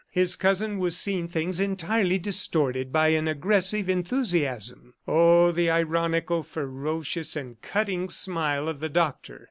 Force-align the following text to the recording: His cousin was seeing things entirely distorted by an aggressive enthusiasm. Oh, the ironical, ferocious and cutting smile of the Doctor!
His 0.09 0.35
cousin 0.35 0.79
was 0.79 0.97
seeing 0.97 1.27
things 1.27 1.59
entirely 1.59 2.17
distorted 2.17 2.91
by 2.91 3.09
an 3.09 3.27
aggressive 3.27 3.87
enthusiasm. 3.87 4.95
Oh, 5.07 5.51
the 5.51 5.69
ironical, 5.69 6.41
ferocious 6.41 7.35
and 7.35 7.61
cutting 7.61 8.09
smile 8.09 8.67
of 8.67 8.79
the 8.79 8.89
Doctor! 8.89 9.39